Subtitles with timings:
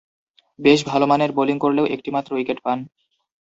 [0.59, 2.79] বেশ ভালোমানের বোলিং করলেও একটিমাত্র উইকেট পান।